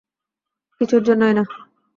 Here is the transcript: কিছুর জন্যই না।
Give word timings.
কিছুর 0.81 1.01
জন্যই 1.03 1.33
না। 1.33 1.43